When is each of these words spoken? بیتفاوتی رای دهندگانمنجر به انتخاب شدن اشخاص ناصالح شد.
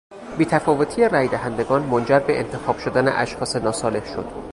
بیتفاوتی 0.37 1.07
رای 1.09 1.27
دهندگانمنجر 1.27 2.19
به 2.19 2.39
انتخاب 2.39 2.77
شدن 2.79 3.07
اشخاص 3.07 3.55
ناصالح 3.55 4.05
شد. 4.05 4.25